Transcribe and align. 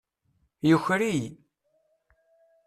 Yuker-iyi. 0.69 1.29